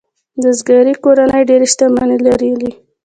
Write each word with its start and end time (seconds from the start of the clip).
بزګري 0.41 0.93
کورنۍ 1.03 1.41
ډېرې 1.49 1.65
شتمنۍ 1.71 2.17
لرلې. 2.25 2.71